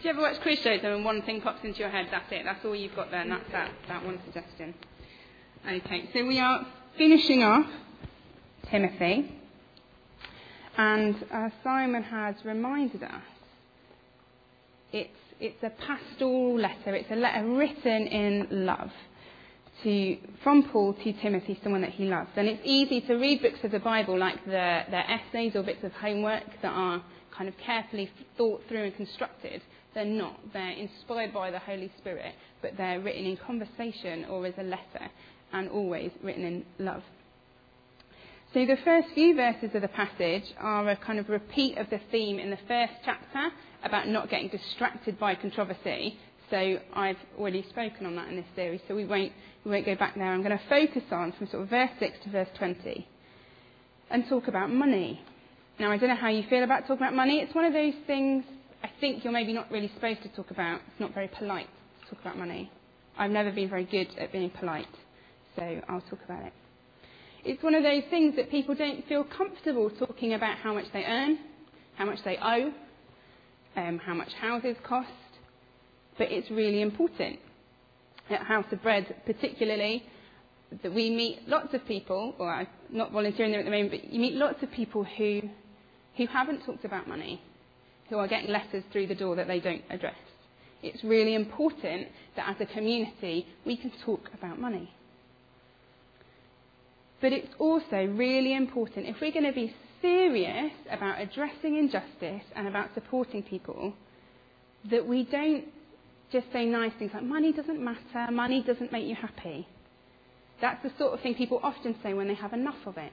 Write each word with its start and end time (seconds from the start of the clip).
Do 0.00 0.04
you 0.04 0.10
ever 0.10 0.22
watch 0.22 0.40
quiz 0.42 0.60
shows 0.60 0.78
and 0.84 1.04
one 1.04 1.22
thing 1.22 1.40
pops 1.40 1.64
into 1.64 1.80
your 1.80 1.88
head, 1.88 2.06
that's 2.12 2.30
it, 2.30 2.42
that's 2.44 2.64
all 2.64 2.76
you've 2.76 2.94
got 2.94 3.10
there, 3.10 3.22
and 3.22 3.32
that's 3.32 3.50
that, 3.50 3.72
that 3.88 4.04
one 4.04 4.20
suggestion. 4.26 4.72
Okay, 5.68 6.08
so 6.12 6.24
we 6.24 6.38
are 6.38 6.64
finishing 6.96 7.42
off 7.42 7.66
Timothy, 8.70 9.34
and 10.76 11.16
uh, 11.34 11.48
Simon 11.64 12.04
has 12.04 12.36
reminded 12.44 13.02
us 13.02 13.22
it's, 14.92 15.10
it's 15.40 15.60
a 15.64 15.70
pastoral 15.70 16.56
letter, 16.56 16.94
it's 16.94 17.10
a 17.10 17.16
letter 17.16 17.44
written 17.48 18.06
in 18.06 18.66
love. 18.66 18.92
To, 19.82 20.16
from 20.42 20.64
Paul 20.70 20.94
to 20.94 21.12
Timothy, 21.12 21.58
someone 21.62 21.82
that 21.82 21.90
he 21.90 22.06
loves. 22.06 22.30
And 22.34 22.48
it's 22.48 22.62
easy 22.64 23.00
to 23.02 23.14
read 23.14 23.42
books 23.42 23.60
of 23.62 23.70
the 23.70 23.78
Bible 23.78 24.18
like 24.18 24.44
the, 24.44 24.50
their 24.90 25.04
essays 25.08 25.54
or 25.54 25.62
bits 25.62 25.84
of 25.84 25.92
homework 25.92 26.42
that 26.62 26.72
are 26.72 27.00
kind 27.36 27.48
of 27.48 27.56
carefully 27.58 28.10
thought 28.36 28.60
through 28.68 28.84
and 28.86 28.96
constructed. 28.96 29.62
They're 29.98 30.06
not. 30.06 30.38
They're 30.52 30.70
inspired 30.70 31.34
by 31.34 31.50
the 31.50 31.58
Holy 31.58 31.90
Spirit, 31.98 32.32
but 32.62 32.76
they're 32.76 33.00
written 33.00 33.24
in 33.24 33.36
conversation 33.36 34.26
or 34.26 34.46
as 34.46 34.54
a 34.56 34.62
letter 34.62 35.10
and 35.52 35.68
always 35.70 36.12
written 36.22 36.44
in 36.44 36.64
love. 36.78 37.02
So 38.54 38.64
the 38.64 38.76
first 38.84 39.08
few 39.16 39.34
verses 39.34 39.70
of 39.74 39.82
the 39.82 39.88
passage 39.88 40.44
are 40.60 40.88
a 40.88 40.94
kind 40.94 41.18
of 41.18 41.28
repeat 41.28 41.78
of 41.78 41.90
the 41.90 42.00
theme 42.12 42.38
in 42.38 42.48
the 42.50 42.58
first 42.68 42.92
chapter 43.04 43.48
about 43.82 44.06
not 44.06 44.30
getting 44.30 44.46
distracted 44.46 45.18
by 45.18 45.34
controversy. 45.34 46.16
So 46.48 46.78
I've 46.94 47.18
already 47.36 47.66
spoken 47.68 48.06
on 48.06 48.14
that 48.14 48.28
in 48.28 48.36
this 48.36 48.46
series, 48.54 48.80
so 48.86 48.94
we 48.94 49.04
won't, 49.04 49.32
we 49.64 49.72
won't 49.72 49.84
go 49.84 49.96
back 49.96 50.14
there. 50.14 50.32
I'm 50.32 50.44
going 50.44 50.56
to 50.56 50.64
focus 50.68 51.02
on 51.10 51.32
from 51.32 51.48
sort 51.48 51.64
of 51.64 51.70
verse 51.70 51.90
6 51.98 52.18
to 52.22 52.30
verse 52.30 52.48
20 52.56 53.04
and 54.10 54.28
talk 54.28 54.46
about 54.46 54.70
money. 54.70 55.20
Now, 55.80 55.90
I 55.90 55.96
don't 55.96 56.08
know 56.08 56.14
how 56.14 56.28
you 56.28 56.44
feel 56.48 56.62
about 56.62 56.82
talking 56.82 56.98
about 56.98 57.14
money. 57.14 57.40
It's 57.40 57.52
one 57.52 57.64
of 57.64 57.72
those 57.72 57.94
things 58.06 58.44
I 58.82 58.90
think 59.00 59.24
you're 59.24 59.32
maybe 59.32 59.52
not 59.52 59.70
really 59.70 59.90
supposed 59.94 60.22
to 60.22 60.28
talk 60.30 60.50
about. 60.50 60.80
It's 60.90 61.00
not 61.00 61.14
very 61.14 61.28
polite 61.28 61.68
to 62.02 62.10
talk 62.14 62.20
about 62.20 62.38
money. 62.38 62.70
I've 63.16 63.30
never 63.30 63.50
been 63.50 63.68
very 63.68 63.84
good 63.84 64.08
at 64.18 64.32
being 64.32 64.50
polite, 64.50 64.86
so 65.56 65.80
I'll 65.88 66.02
talk 66.02 66.20
about 66.24 66.46
it. 66.46 66.52
It's 67.44 67.62
one 67.62 67.74
of 67.74 67.82
those 67.82 68.02
things 68.10 68.36
that 68.36 68.50
people 68.50 68.74
don't 68.74 69.06
feel 69.08 69.24
comfortable 69.24 69.90
talking 69.90 70.34
about 70.34 70.58
how 70.58 70.74
much 70.74 70.86
they 70.92 71.04
earn, 71.04 71.38
how 71.96 72.04
much 72.04 72.18
they 72.24 72.36
owe, 72.36 72.72
um, 73.76 73.98
how 73.98 74.14
much 74.14 74.32
houses 74.40 74.76
cost, 74.84 75.08
but 76.16 76.30
it's 76.30 76.50
really 76.50 76.82
important. 76.82 77.38
At 78.30 78.42
House 78.42 78.66
of 78.72 78.82
Bread, 78.82 79.14
particularly, 79.24 80.04
that 80.82 80.92
we 80.92 81.10
meet 81.10 81.48
lots 81.48 81.72
of 81.74 81.86
people, 81.86 82.34
or 82.38 82.52
I'm 82.52 82.66
not 82.90 83.12
volunteering 83.12 83.52
there 83.52 83.60
at 83.60 83.64
the 83.64 83.70
moment, 83.70 83.90
but 83.90 84.12
you 84.12 84.20
meet 84.20 84.34
lots 84.34 84.62
of 84.62 84.70
people 84.70 85.04
who, 85.04 85.40
who 86.16 86.26
haven't 86.26 86.64
talked 86.66 86.84
about 86.84 87.08
money, 87.08 87.40
who 88.08 88.18
are 88.18 88.28
getting 88.28 88.50
letters 88.50 88.84
through 88.92 89.06
the 89.06 89.14
door 89.14 89.36
that 89.36 89.46
they 89.46 89.60
don't 89.60 89.82
address. 89.90 90.16
It's 90.82 91.02
really 91.02 91.34
important 91.34 92.08
that 92.36 92.48
as 92.48 92.56
a 92.60 92.72
community 92.72 93.46
we 93.66 93.76
can 93.76 93.92
talk 94.04 94.28
about 94.38 94.60
money. 94.60 94.90
But 97.20 97.32
it's 97.32 97.52
also 97.58 98.04
really 98.06 98.54
important 98.54 99.06
if 99.06 99.16
we're 99.20 99.32
going 99.32 99.44
to 99.44 99.52
be 99.52 99.74
serious 100.00 100.72
about 100.90 101.20
addressing 101.20 101.76
injustice 101.76 102.44
and 102.54 102.68
about 102.68 102.90
supporting 102.94 103.42
people, 103.42 103.92
that 104.90 105.06
we 105.06 105.24
don't 105.24 105.64
just 106.30 106.46
say 106.52 106.64
nice 106.66 106.92
things 106.98 107.10
like 107.14 107.24
money 107.24 107.52
doesn't 107.52 107.82
matter, 107.82 108.30
money 108.30 108.62
doesn't 108.64 108.92
make 108.92 109.06
you 109.06 109.16
happy. 109.16 109.66
That's 110.60 110.82
the 110.82 110.92
sort 110.98 111.14
of 111.14 111.20
thing 111.20 111.34
people 111.34 111.60
often 111.62 111.96
say 112.02 112.14
when 112.14 112.28
they 112.28 112.34
have 112.34 112.52
enough 112.52 112.86
of 112.86 112.96
it. 112.98 113.12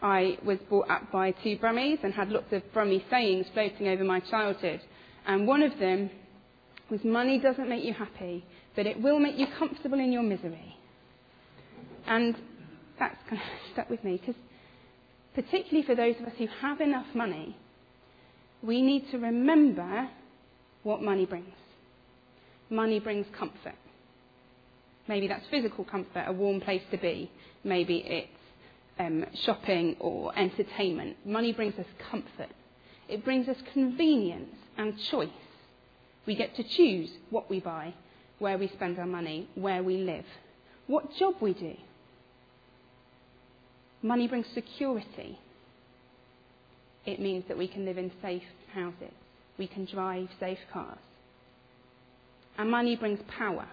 I 0.00 0.38
was 0.44 0.58
brought 0.68 0.90
up 0.90 1.10
by 1.10 1.32
two 1.32 1.56
Brummies 1.58 2.02
and 2.04 2.12
had 2.14 2.28
lots 2.30 2.52
of 2.52 2.62
Brummie 2.72 3.04
sayings 3.10 3.46
floating 3.52 3.88
over 3.88 4.04
my 4.04 4.20
childhood. 4.20 4.80
And 5.26 5.46
one 5.46 5.62
of 5.62 5.78
them 5.78 6.10
was 6.90 7.00
money 7.04 7.38
doesn't 7.40 7.68
make 7.68 7.84
you 7.84 7.92
happy, 7.92 8.44
but 8.76 8.86
it 8.86 9.00
will 9.02 9.18
make 9.18 9.36
you 9.36 9.46
comfortable 9.58 9.98
in 9.98 10.12
your 10.12 10.22
misery. 10.22 10.76
And 12.06 12.36
that's 12.98 13.16
kind 13.28 13.42
of 13.42 13.48
stuck 13.72 13.90
with 13.90 14.02
me 14.04 14.18
because, 14.18 14.40
particularly 15.34 15.84
for 15.86 15.94
those 15.94 16.14
of 16.20 16.26
us 16.26 16.32
who 16.38 16.46
have 16.60 16.80
enough 16.80 17.06
money, 17.14 17.56
we 18.62 18.82
need 18.82 19.10
to 19.10 19.18
remember 19.18 20.08
what 20.84 21.02
money 21.02 21.26
brings. 21.26 21.54
Money 22.70 23.00
brings 23.00 23.26
comfort. 23.38 23.74
Maybe 25.08 25.26
that's 25.26 25.44
physical 25.50 25.84
comfort, 25.84 26.24
a 26.26 26.32
warm 26.32 26.60
place 26.60 26.82
to 26.90 26.98
be. 26.98 27.30
Maybe 27.64 28.04
it's 28.06 28.37
um, 28.98 29.24
shopping 29.44 29.96
or 30.00 30.36
entertainment. 30.38 31.16
Money 31.24 31.52
brings 31.52 31.78
us 31.78 31.86
comfort. 32.10 32.50
It 33.08 33.24
brings 33.24 33.48
us 33.48 33.56
convenience 33.72 34.54
and 34.76 34.98
choice. 35.10 35.28
We 36.26 36.34
get 36.34 36.54
to 36.56 36.62
choose 36.62 37.10
what 37.30 37.48
we 37.48 37.60
buy, 37.60 37.94
where 38.38 38.58
we 38.58 38.68
spend 38.68 38.98
our 38.98 39.06
money, 39.06 39.48
where 39.54 39.82
we 39.82 39.98
live, 39.98 40.26
what 40.86 41.14
job 41.18 41.34
we 41.40 41.54
do. 41.54 41.74
Money 44.02 44.28
brings 44.28 44.46
security. 44.54 45.38
It 47.06 47.20
means 47.20 47.44
that 47.48 47.56
we 47.56 47.66
can 47.66 47.84
live 47.84 47.98
in 47.98 48.12
safe 48.20 48.42
houses. 48.74 49.14
We 49.58 49.66
can 49.66 49.86
drive 49.86 50.28
safe 50.38 50.58
cars. 50.72 50.98
And 52.58 52.70
money 52.70 52.96
brings 52.96 53.20
power. 53.28 53.66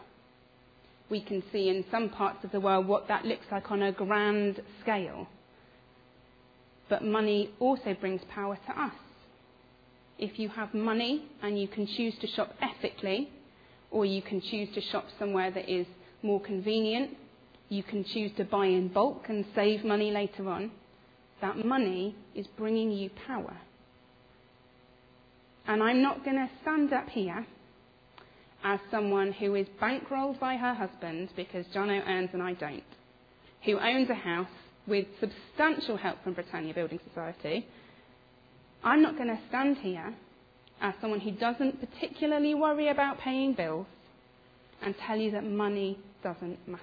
We 1.09 1.21
can 1.21 1.43
see 1.51 1.69
in 1.69 1.85
some 1.91 2.09
parts 2.09 2.43
of 2.43 2.51
the 2.51 2.59
world 2.59 2.87
what 2.87 3.07
that 3.07 3.25
looks 3.25 3.45
like 3.51 3.71
on 3.71 3.83
a 3.83 3.91
grand 3.91 4.61
scale. 4.81 5.27
But 6.89 7.03
money 7.03 7.51
also 7.59 7.95
brings 7.99 8.21
power 8.33 8.57
to 8.67 8.81
us. 8.81 8.93
If 10.17 10.39
you 10.39 10.49
have 10.49 10.73
money 10.73 11.25
and 11.43 11.59
you 11.59 11.67
can 11.67 11.87
choose 11.87 12.13
to 12.21 12.27
shop 12.27 12.53
ethically, 12.61 13.29
or 13.91 14.05
you 14.05 14.21
can 14.21 14.41
choose 14.41 14.69
to 14.73 14.81
shop 14.81 15.05
somewhere 15.19 15.51
that 15.51 15.69
is 15.69 15.85
more 16.21 16.39
convenient, 16.39 17.11
you 17.69 17.83
can 17.83 18.03
choose 18.03 18.31
to 18.37 18.43
buy 18.43 18.65
in 18.65 18.87
bulk 18.87 19.25
and 19.29 19.45
save 19.55 19.83
money 19.83 20.11
later 20.11 20.49
on, 20.49 20.71
that 21.41 21.65
money 21.65 22.15
is 22.33 22.47
bringing 22.57 22.91
you 22.91 23.09
power. 23.27 23.57
And 25.67 25.81
I'm 25.81 26.01
not 26.01 26.23
going 26.23 26.37
to 26.37 26.49
stand 26.61 26.93
up 26.93 27.09
here 27.09 27.45
as 28.65 28.79
someone 28.89 29.31
who 29.31 29.53
is 29.53 29.67
bankrolled 29.79 30.39
by 30.39 30.57
her 30.57 30.73
husband 30.73 31.29
because 31.35 31.67
Jono 31.67 32.01
earns 32.07 32.31
and 32.33 32.41
I 32.41 32.53
don't, 32.53 32.83
who 33.63 33.79
owns 33.79 34.09
a 34.09 34.15
house 34.15 34.49
with 34.87 35.05
substantial 35.19 35.97
help 35.97 36.23
from 36.23 36.33
Britannia 36.33 36.73
Building 36.73 36.99
Society, 37.07 37.67
I'm 38.83 39.03
not 39.03 39.17
going 39.17 39.29
to 39.29 39.39
stand 39.49 39.77
here 39.77 40.15
as 40.81 40.95
someone 40.99 41.19
who 41.19 41.31
doesn't 41.31 41.79
particularly 41.79 42.55
worry 42.55 42.89
about 42.89 43.19
paying 43.19 43.53
bills 43.53 43.85
and 44.81 44.95
tell 45.07 45.17
you 45.17 45.29
that 45.31 45.45
money 45.45 45.99
doesn't 46.23 46.67
matter. 46.67 46.81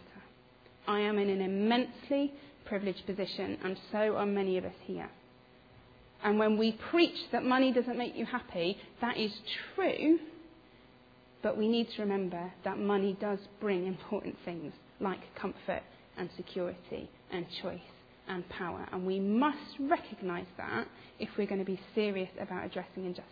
I 0.87 1.01
am 1.01 1.19
in 1.19 1.31
an 1.31 1.41
immensely 1.41 2.33
privileged 2.65 3.05
position, 3.07 3.59
and 3.65 3.77
so 3.91 4.17
are 4.17 4.27
many 4.27 4.57
of 4.57 4.65
us 4.65 4.73
here. 4.85 5.11
And 6.23 6.39
when 6.39 6.57
we 6.57 6.79
preach 6.91 7.19
that 7.33 7.45
money 7.45 7.73
doesn't 7.73 7.99
make 7.99 8.17
you 8.17 8.25
happy, 8.25 8.79
that 9.01 9.17
is 9.17 9.33
true 9.75 10.21
but 11.43 11.57
we 11.57 11.69
need 11.69 11.89
to 11.97 12.03
remember 12.03 12.53
that 12.65 12.79
money 12.79 13.17
does 13.21 13.39
bring 13.61 13.87
important 13.87 14.37
things 14.45 14.73
like 15.01 15.21
comfort 15.35 15.83
and 16.17 16.29
security 16.37 17.11
and 17.33 17.47
choice 17.63 17.81
and 18.29 18.49
power. 18.49 18.87
And 18.93 19.07
we 19.07 19.19
must 19.19 19.59
recognise 19.81 20.47
that 20.57 20.87
if 21.19 21.29
we're 21.37 21.47
going 21.47 21.59
to 21.59 21.65
be 21.65 21.81
serious 21.95 22.31
about 22.41 22.65
addressing 22.65 23.05
injustice. 23.05 23.27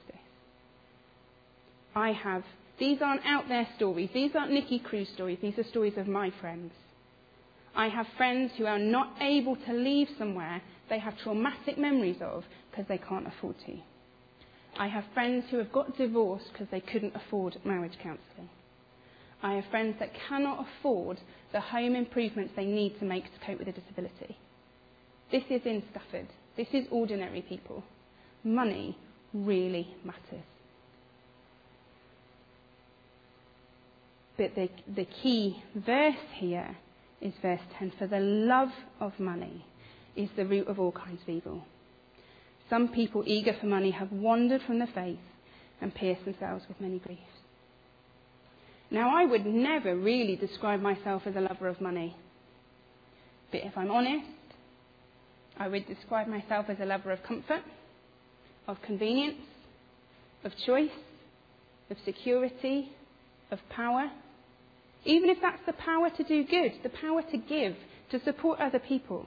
I 1.94 2.12
have, 2.12 2.42
these 2.78 2.98
aren't 3.02 3.24
out 3.24 3.48
there 3.48 3.66
stories. 3.76 4.10
These 4.12 4.32
aren't 4.34 4.52
Nicky 4.52 4.78
Cruz 4.78 5.08
stories. 5.14 5.38
These 5.40 5.58
are 5.58 5.64
stories 5.64 5.94
of 5.96 6.06
my 6.06 6.32
friends. 6.40 6.72
I 7.74 7.88
have 7.88 8.06
friends 8.16 8.52
who 8.58 8.66
are 8.66 8.78
not 8.78 9.14
able 9.20 9.56
to 9.56 9.72
leave 9.72 10.08
somewhere 10.18 10.60
they 10.90 10.98
have 10.98 11.16
traumatic 11.18 11.78
memories 11.78 12.20
of 12.20 12.44
because 12.70 12.86
they 12.88 12.98
can't 12.98 13.26
afford 13.26 13.54
to. 13.66 13.78
I 14.78 14.88
have 14.88 15.04
friends 15.14 15.44
who 15.50 15.58
have 15.58 15.72
got 15.72 15.96
divorced 15.96 16.52
because 16.52 16.68
they 16.70 16.80
couldn't 16.80 17.14
afford 17.14 17.56
marriage 17.64 17.96
counselling. 18.02 18.48
I 19.42 19.54
have 19.54 19.64
friends 19.70 19.96
that 19.98 20.10
cannot 20.28 20.66
afford 20.66 21.18
the 21.52 21.60
home 21.60 21.96
improvements 21.96 22.52
they 22.56 22.66
need 22.66 22.98
to 22.98 23.04
make 23.04 23.24
to 23.24 23.46
cope 23.46 23.58
with 23.58 23.68
a 23.68 23.72
disability. 23.72 24.36
This 25.32 25.44
is 25.48 25.62
in 25.64 25.82
Stafford. 25.90 26.28
This 26.56 26.68
is 26.72 26.86
ordinary 26.90 27.42
people. 27.42 27.82
Money 28.44 28.96
really 29.32 29.94
matters. 30.04 30.44
But 34.36 34.54
the, 34.54 34.68
the 34.94 35.06
key 35.22 35.62
verse 35.74 36.14
here 36.34 36.76
is 37.20 37.32
verse 37.42 37.60
10 37.78 37.92
For 37.98 38.06
the 38.06 38.20
love 38.20 38.70
of 38.98 39.18
money 39.18 39.64
is 40.16 40.30
the 40.36 40.46
root 40.46 40.66
of 40.66 40.80
all 40.80 40.92
kinds 40.92 41.20
of 41.22 41.28
evil. 41.28 41.62
Some 42.70 42.88
people 42.88 43.24
eager 43.26 43.52
for 43.60 43.66
money 43.66 43.90
have 43.90 44.12
wandered 44.12 44.62
from 44.62 44.78
the 44.78 44.86
faith 44.86 45.18
and 45.80 45.92
pierced 45.92 46.24
themselves 46.24 46.64
with 46.68 46.80
many 46.80 47.00
griefs. 47.00 47.20
Now, 48.92 49.14
I 49.14 49.24
would 49.24 49.44
never 49.44 49.96
really 49.96 50.36
describe 50.36 50.80
myself 50.80 51.22
as 51.26 51.34
a 51.36 51.40
lover 51.40 51.68
of 51.68 51.80
money. 51.80 52.16
But 53.50 53.62
if 53.64 53.76
I'm 53.76 53.90
honest, 53.90 54.26
I 55.58 55.68
would 55.68 55.86
describe 55.86 56.28
myself 56.28 56.66
as 56.68 56.78
a 56.80 56.86
lover 56.86 57.10
of 57.10 57.22
comfort, 57.24 57.62
of 58.66 58.80
convenience, 58.82 59.42
of 60.44 60.52
choice, 60.64 60.90
of 61.90 61.96
security, 62.04 62.90
of 63.50 63.58
power. 63.68 64.10
Even 65.04 65.28
if 65.28 65.38
that's 65.42 65.64
the 65.66 65.72
power 65.72 66.10
to 66.10 66.22
do 66.22 66.44
good, 66.44 66.72
the 66.82 66.88
power 66.88 67.22
to 67.30 67.36
give, 67.36 67.74
to 68.10 68.22
support 68.24 68.60
other 68.60 68.78
people. 68.78 69.26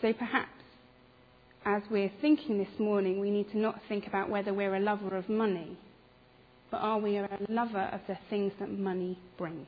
So 0.00 0.12
perhaps 0.12 0.59
as 1.64 1.82
we're 1.90 2.10
thinking 2.20 2.58
this 2.58 2.78
morning, 2.78 3.20
we 3.20 3.30
need 3.30 3.50
to 3.50 3.58
not 3.58 3.80
think 3.88 4.06
about 4.06 4.30
whether 4.30 4.54
we're 4.54 4.76
a 4.76 4.80
lover 4.80 5.16
of 5.16 5.28
money, 5.28 5.76
but 6.70 6.78
are 6.78 6.98
we 6.98 7.16
a 7.16 7.28
lover 7.48 7.90
of 7.92 8.00
the 8.08 8.16
things 8.30 8.52
that 8.60 8.70
money 8.70 9.18
brings? 9.36 9.66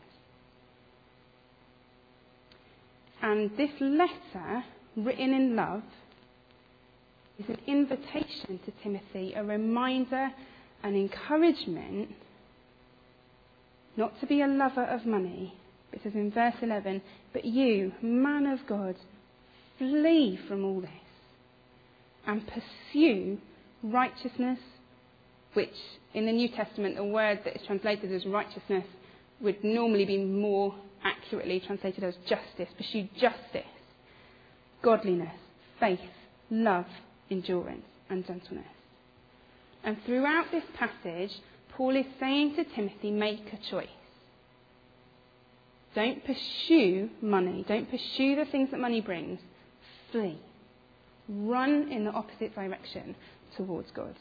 And 3.21 3.51
this 3.57 3.71
letter, 3.81 4.65
written 4.97 5.33
in 5.35 5.55
love, 5.55 5.83
is 7.39 7.49
an 7.49 7.59
invitation 7.67 8.59
to 8.65 8.73
Timothy, 8.83 9.35
a 9.35 9.45
reminder, 9.45 10.31
an 10.83 10.97
encouragement 10.97 12.11
not 13.97 14.19
to 14.21 14.27
be 14.27 14.41
a 14.41 14.47
lover 14.47 14.85
of 14.85 15.05
money. 15.05 15.55
It 15.93 16.01
says 16.03 16.13
in 16.15 16.31
verse 16.33 16.55
11, 16.63 17.03
But 17.33 17.45
you, 17.45 17.93
man 18.01 18.47
of 18.47 18.61
God, 18.67 18.97
flee 19.79 20.39
from 20.49 20.65
all 20.65 20.81
this 20.81 20.91
and 22.27 22.43
pursue 22.47 23.39
righteousness, 23.83 24.59
which 25.55 25.75
in 26.15 26.27
the 26.27 26.33
New 26.33 26.49
Testament, 26.49 26.97
the 26.97 27.05
word 27.05 27.41
that 27.45 27.57
is 27.57 27.67
translated 27.67 28.13
as 28.13 28.25
righteousness 28.27 28.85
would 29.41 29.63
normally 29.65 30.05
be 30.05 30.19
more 30.19 30.75
accurately 31.05 31.61
translated 31.61 32.05
as 32.05 32.15
justice. 32.29 32.69
Pursue 32.77 33.09
justice, 33.19 33.67
godliness, 34.83 35.35
faith, 35.81 36.01
love, 36.51 36.87
endurance, 37.31 37.85
and 38.09 38.27
gentleness. 38.27 38.67
And 39.85 39.97
throughout 40.07 40.47
this 40.53 40.65
passage, 40.77 41.33
Paul 41.71 41.97
is 41.97 42.07
saying 42.21 42.55
to 42.57 42.65
Timothy, 42.65 43.11
make 43.11 43.53
a 43.53 43.71
choice. 43.71 43.89
Don't 45.95 46.25
pursue 46.25 47.11
money. 47.21 47.65
Don't 47.67 47.91
pursue 47.91 48.37
the 48.37 48.47
things 48.47 48.71
that 48.71 48.81
money 48.81 49.01
brings. 49.01 49.41
Flee. 50.11 50.39
Run 51.29 51.91
in 51.91 52.05
the 52.05 52.11
opposite 52.11 52.55
direction 52.55 53.15
towards 53.57 53.91
God. 53.93 54.15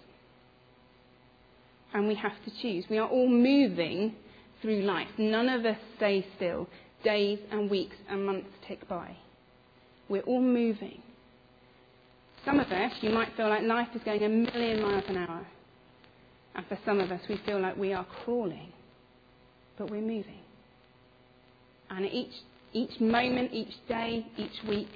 And 1.93 2.07
we 2.07 2.15
have 2.15 2.33
to 2.45 2.51
choose. 2.61 2.85
We 2.89 2.97
are 2.97 3.07
all 3.07 3.27
moving 3.27 4.15
through 4.61 4.83
life. 4.83 5.07
None 5.17 5.49
of 5.49 5.65
us 5.65 5.77
stay 5.97 6.25
still. 6.35 6.67
Days 7.03 7.39
and 7.51 7.69
weeks 7.69 7.95
and 8.09 8.25
months 8.25 8.49
tick 8.67 8.87
by. 8.87 9.15
We're 10.07 10.21
all 10.21 10.41
moving. 10.41 11.01
Some 12.45 12.59
of 12.59 12.67
us, 12.71 12.91
you 13.01 13.11
might 13.11 13.35
feel 13.35 13.49
like 13.49 13.63
life 13.63 13.87
is 13.95 14.01
going 14.03 14.23
a 14.23 14.29
million 14.29 14.81
miles 14.81 15.03
an 15.07 15.17
hour. 15.17 15.45
And 16.55 16.65
for 16.67 16.77
some 16.85 16.99
of 16.99 17.11
us, 17.11 17.21
we 17.29 17.39
feel 17.45 17.59
like 17.59 17.77
we 17.77 17.93
are 17.93 18.05
crawling, 18.23 18.71
but 19.77 19.89
we're 19.89 20.01
moving. 20.01 20.41
And 21.89 22.05
each, 22.05 22.33
each 22.73 22.99
moment, 22.99 23.51
each 23.53 23.73
day, 23.87 24.25
each 24.37 24.67
week, 24.67 24.89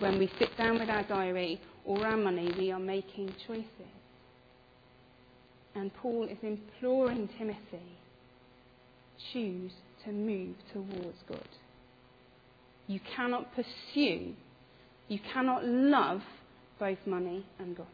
when 0.00 0.18
we 0.18 0.30
sit 0.38 0.56
down 0.56 0.78
with 0.78 0.88
our 0.88 1.02
diary 1.04 1.60
or 1.84 2.04
our 2.06 2.16
money, 2.16 2.52
we 2.58 2.72
are 2.72 2.80
making 2.80 3.32
choices. 3.46 3.66
And 5.74 5.94
Paul 5.94 6.24
is 6.24 6.38
imploring 6.42 7.28
Timothy 7.38 7.96
choose 9.32 9.72
to 10.04 10.12
move 10.12 10.56
towards 10.72 11.18
God. 11.28 11.48
You 12.86 13.00
cannot 13.14 13.54
pursue, 13.54 14.32
you 15.08 15.18
cannot 15.32 15.64
love 15.64 16.22
both 16.78 16.98
money 17.06 17.44
and 17.58 17.76
God. 17.76 17.86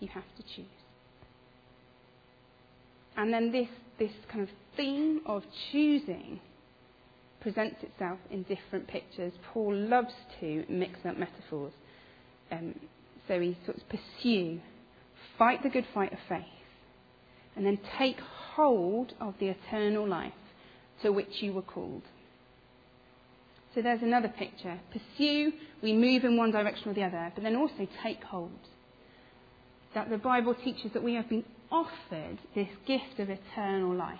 You 0.00 0.08
have 0.08 0.24
to 0.36 0.42
choose. 0.42 0.64
And 3.16 3.32
then 3.32 3.52
this, 3.52 3.68
this 3.98 4.12
kind 4.30 4.44
of 4.44 4.48
theme 4.76 5.20
of 5.26 5.42
choosing 5.70 6.40
presents 7.42 7.82
itself 7.82 8.18
in 8.30 8.44
different 8.44 8.86
pictures. 8.86 9.32
Paul 9.52 9.74
loves 9.74 10.14
to 10.40 10.64
mix 10.68 10.94
up 11.04 11.18
metaphors. 11.18 11.72
Um, 12.50 12.74
so 13.28 13.40
he 13.40 13.56
sort 13.64 13.76
of 13.76 13.84
pursue, 13.88 14.60
fight 15.38 15.62
the 15.62 15.68
good 15.68 15.86
fight 15.92 16.12
of 16.12 16.18
faith, 16.28 16.44
and 17.56 17.66
then 17.66 17.78
take 17.98 18.18
hold 18.54 19.12
of 19.20 19.34
the 19.40 19.48
eternal 19.48 20.08
life 20.08 20.32
to 21.02 21.12
which 21.12 21.40
you 21.40 21.52
were 21.52 21.62
called. 21.62 22.02
So 23.74 23.80
there's 23.80 24.02
another 24.02 24.28
picture. 24.28 24.78
Pursue, 24.92 25.52
we 25.82 25.94
move 25.94 26.24
in 26.24 26.36
one 26.36 26.50
direction 26.50 26.90
or 26.90 26.94
the 26.94 27.04
other, 27.04 27.32
but 27.34 27.42
then 27.42 27.56
also 27.56 27.88
take 28.02 28.22
hold. 28.22 28.50
That 29.94 30.10
the 30.10 30.18
Bible 30.18 30.54
teaches 30.54 30.92
that 30.92 31.02
we 31.02 31.14
have 31.14 31.28
been 31.28 31.44
offered 31.70 32.38
this 32.54 32.68
gift 32.86 33.18
of 33.18 33.30
eternal 33.30 33.94
life. 33.94 34.18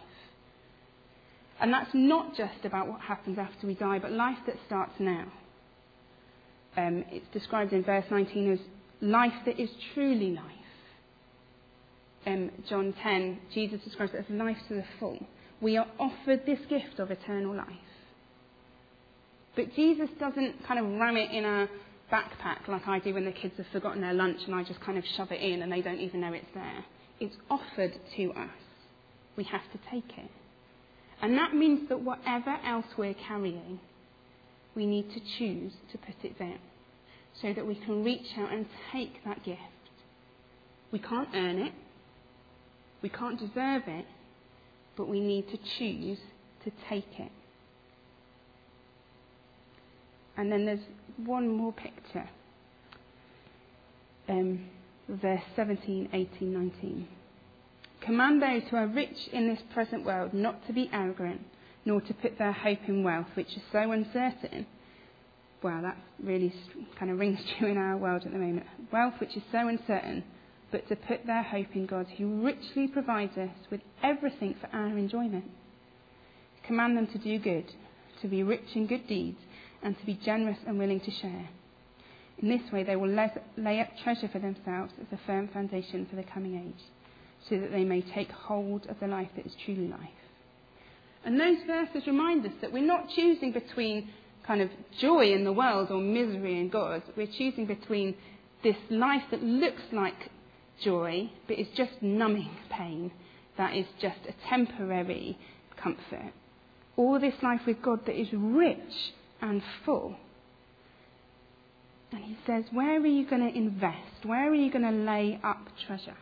And 1.63 1.73
that's 1.73 1.91
not 1.95 2.37
just 2.37 2.65
about 2.65 2.89
what 2.89 3.01
happens 3.01 3.39
after 3.39 3.69
we 3.69 3.75
die, 3.75 4.01
but 4.01 4.11
life 4.11 4.39
that 4.47 4.57
starts 4.67 4.95
now. 4.99 5.27
Um, 6.77 7.05
it's 7.09 7.27
described 7.33 7.73
in 7.73 7.85
verse 7.85 8.05
19 8.11 8.53
as 8.53 8.59
life 9.01 9.33
that 9.47 9.61
is 9.61 9.71
truly 9.95 10.33
life. 10.33 10.45
Um, 12.27 12.51
John 12.69 12.93
10, 13.01 13.39
Jesus 13.55 13.81
describes 13.85 14.13
it 14.13 14.25
as 14.29 14.37
life 14.37 14.57
to 14.69 14.75
the 14.75 14.85
full. 14.99 15.25
We 15.61 15.77
are 15.77 15.87
offered 16.01 16.45
this 16.47 16.59
gift 16.69 16.99
of 16.99 17.13
eternal 17.13 17.55
life. 17.55 17.69
But 19.55 19.73
Jesus 19.77 20.09
doesn't 20.19 20.67
kind 20.67 20.81
of 20.81 20.87
ram 20.99 21.17
it 21.17 21.31
in 21.31 21.45
a 21.45 21.69
backpack 22.13 22.67
like 22.67 22.89
I 22.89 22.99
do 22.99 23.15
when 23.15 23.25
the 23.25 23.33
kids 23.33 23.55
have 23.59 23.67
forgotten 23.73 24.01
their 24.01 24.15
lunch 24.15 24.39
and 24.47 24.55
I 24.55 24.65
just 24.65 24.81
kind 24.81 24.99
of 24.99 25.05
shove 25.17 25.31
it 25.31 25.41
in 25.41 25.63
and 25.63 25.71
they 25.71 25.81
don't 25.81 26.01
even 26.01 26.23
know 26.23 26.33
it's 26.33 26.47
there. 26.55 26.85
It's 27.21 27.37
offered 27.49 27.93
to 28.17 28.31
us. 28.33 28.51
We 29.37 29.45
have 29.45 29.63
to 29.73 29.79
take 29.91 30.19
it. 30.19 30.31
And 31.23 31.39
that 31.39 31.55
means 31.55 31.89
that 31.89 32.01
whatever 32.01 32.59
else 32.67 32.87
we're 32.99 33.15
carrying, 33.15 33.79
we 34.75 34.87
need 34.87 35.09
to 35.15 35.21
choose 35.39 35.73
to 35.93 35.99
put 35.99 36.17
it 36.25 36.37
down 36.39 36.59
so 37.41 37.53
that 37.55 37.67
we 37.67 37.77
can 37.77 38.05
reach 38.05 38.27
out 38.37 38.53
and 38.53 38.67
take 38.93 39.25
that 39.25 39.45
gift. 39.45 39.61
We 40.91 40.99
can't 40.99 41.29
earn 41.33 41.59
it, 41.59 41.73
we 43.03 43.09
can't 43.09 43.39
deserve 43.39 43.85
it, 43.87 44.05
but 44.97 45.09
we 45.09 45.21
need 45.21 45.49
to 45.51 45.59
choose 45.79 46.19
to 46.65 46.73
take 46.89 47.19
it. 47.19 47.33
And 50.37 50.51
then 50.51 50.67
there's 50.67 50.81
one 51.17 51.49
more 51.49 51.73
picture. 51.73 52.29
Um, 54.29 54.67
verse 55.09 55.43
17, 55.57 56.09
18, 56.13 56.53
19. 56.53 57.09
Command 58.05 58.43
those 58.43 58.63
who 58.69 58.77
are 58.77 58.89
rich 58.89 59.29
in 59.33 59.49
this 59.49 59.63
present 59.73 60.05
world 60.05 60.35
not 60.35 60.67
to 60.67 60.73
be 60.73 60.91
arrogant, 60.93 61.41
nor 61.85 62.01
to 62.01 62.15
put 62.15 62.37
their 62.37 62.53
hope 62.53 62.81
in 62.89 63.05
wealth, 63.05 63.29
which 63.35 63.57
is 63.57 63.63
so 63.71 63.93
uncertain. 63.93 64.67
Well, 65.63 65.83
that 65.83 65.97
really 66.21 66.53
kind 66.99 67.13
of 67.13 67.19
rings 67.19 67.39
true 67.59 67.69
in 67.69 67.77
our 67.77 67.97
world 67.97 68.23
at 68.25 68.33
the 68.33 68.39
moment. 68.39 68.67
Wealth, 68.93 69.15
which 69.21 69.37
is 69.37 69.43
so 69.53 69.69
uncertain, 69.69 70.25
but 70.73 70.89
to 70.89 70.97
put 70.97 71.27
their 71.27 71.43
hope 71.43 71.77
in 71.77 71.87
God, 71.87 72.07
who 72.19 72.43
richly 72.43 72.89
provides 72.89 73.37
us 73.39 73.51
with 73.71 73.81
everything 74.03 74.57
for 74.61 74.69
our 74.77 74.99
enjoyment. 74.99 75.45
Command 76.67 76.97
them 76.97 77.07
to 77.09 77.19
do 77.19 77.39
good, 77.39 77.73
to 78.21 78.29
be 78.29 78.43
rich 78.43 78.75
in 78.75 78.87
good 78.87 79.07
deeds, 79.07 79.39
and 79.83 79.99
to 79.99 80.07
be 80.07 80.15
generous 80.15 80.59
and 80.67 80.79
willing 80.79 81.01
to 81.01 81.11
share. 81.11 81.49
In 82.39 82.49
this 82.49 82.73
way, 82.73 82.83
they 82.83 82.97
will 82.97 83.15
lay 83.57 83.81
up 83.81 83.89
treasure 84.03 84.29
for 84.29 84.41
themselves 84.41 84.93
as 85.01 85.07
a 85.13 85.21
firm 85.27 85.49
foundation 85.49 86.07
for 86.07 86.17
the 86.17 86.25
coming 86.25 86.57
age, 86.57 86.85
so 87.49 87.59
that 87.59 87.73
they 87.73 87.85
may 87.85 88.01
take 88.01 88.31
hold 88.31 88.87
of 88.87 88.99
the 89.01 89.07
life 89.07 89.29
that 89.37 89.47
is 89.47 89.53
truly 89.65 89.89
life. 89.89 90.01
And 91.25 91.39
those 91.39 91.59
verses 91.67 92.07
remind 92.07 92.45
us 92.47 92.53
that 92.61 92.73
we're 92.73 92.87
not 92.87 93.09
choosing 93.15 93.53
between 93.53 94.09
kind 94.47 94.61
of 94.61 94.71
joy 95.01 95.33
in 95.33 95.45
the 95.45 95.53
world 95.53 95.91
or 95.91 96.01
misery 96.01 96.59
in 96.59 96.69
God. 96.69 97.03
We're 97.17 97.27
choosing 97.27 97.67
between 97.67 98.15
this 98.63 98.77
life 98.91 99.23
that 99.31 99.43
looks 99.43 99.83
like 99.93 100.31
joy, 100.83 101.31
but 101.47 101.59
is 101.59 101.69
just 101.77 101.93
numbing 102.01 102.51
pain, 102.71 103.13
that 103.57 103.75
is 103.77 103.87
just 104.01 104.19
a 104.29 104.49
temporary 104.49 105.39
comfort. 105.77 106.33
Or 106.97 107.19
this 107.19 107.35
life 107.43 107.63
with 107.67 107.83
God 107.83 108.05
that 108.07 108.21
is 108.21 108.29
rich 108.33 109.13
and 109.41 109.63
full. 109.85 110.17
And 112.13 112.25
he 112.25 112.37
says, 112.47 112.65
Where 112.73 113.01
are 113.01 113.07
you 113.07 113.29
going 113.29 113.49
to 113.49 113.57
invest? 113.57 114.25
Where 114.25 114.51
are 114.51 114.55
you 114.55 114.71
going 114.71 114.85
to 114.85 114.91
lay 114.91 115.41
up 115.43 115.69
treasure? 115.87 116.17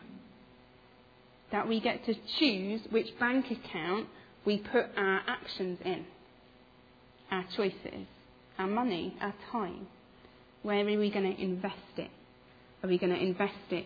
That 1.51 1.67
we 1.67 1.79
get 1.79 2.05
to 2.05 2.13
choose 2.39 2.81
which 2.89 3.07
bank 3.19 3.45
account 3.51 4.07
we 4.45 4.57
put 4.57 4.85
our 4.97 5.21
actions 5.27 5.79
in, 5.83 6.05
our 7.29 7.45
choices, 7.55 8.07
our 8.57 8.67
money, 8.67 9.15
our 9.21 9.33
time. 9.51 9.87
Where 10.63 10.79
are 10.79 10.99
we 10.99 11.11
going 11.11 11.35
to 11.35 11.41
invest 11.41 11.75
it? 11.97 12.09
Are 12.83 12.89
we 12.89 12.97
going 12.97 13.13
to 13.13 13.21
invest 13.21 13.71
it 13.71 13.85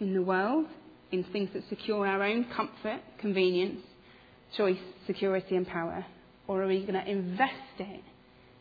in 0.00 0.14
the 0.14 0.22
world, 0.22 0.66
in 1.10 1.24
things 1.24 1.50
that 1.54 1.62
secure 1.68 2.06
our 2.06 2.22
own 2.22 2.46
comfort, 2.56 3.00
convenience, 3.18 3.82
choice, 4.56 4.78
security, 5.06 5.56
and 5.56 5.66
power? 5.66 6.04
Or 6.48 6.62
are 6.62 6.66
we 6.66 6.80
going 6.80 6.94
to 6.94 7.08
invest 7.08 7.78
it 7.78 8.02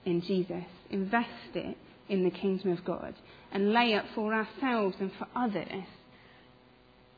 in 0.06 0.22
Jesus, 0.22 0.64
invest 0.90 1.56
it 1.56 1.78
in 2.10 2.24
the 2.24 2.32
kingdom 2.32 2.72
of 2.72 2.84
God, 2.84 3.14
and 3.52 3.74
lay 3.74 3.94
up 3.94 4.06
for 4.16 4.34
ourselves 4.34 4.96
and 5.00 5.12
for 5.18 5.28
others 5.36 5.86